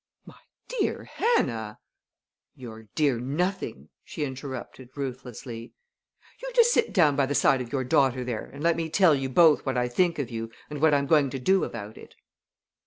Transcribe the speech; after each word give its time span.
"My 0.25 0.39
dear 0.67 1.03
Hannah!" 1.03 1.77
"Your 2.55 2.87
dear 2.95 3.19
nothing!" 3.19 3.89
she 4.03 4.23
interrupted 4.23 4.89
ruthlessly. 4.95 5.73
"You 6.41 6.51
just 6.55 6.73
sit 6.73 6.91
down 6.91 7.15
by 7.15 7.27
the 7.27 7.35
side 7.35 7.61
of 7.61 7.71
your 7.71 7.83
daughter 7.83 8.23
there 8.23 8.45
and 8.51 8.63
let 8.63 8.77
me 8.77 8.89
tell 8.89 9.13
you 9.13 9.29
both 9.29 9.63
what 9.63 9.77
I 9.77 9.87
think 9.87 10.17
of 10.17 10.31
you 10.31 10.49
and 10.71 10.81
what 10.81 10.95
I'm 10.95 11.05
going 11.05 11.29
to 11.29 11.39
do 11.39 11.63
about 11.63 11.99
it." 11.99 12.15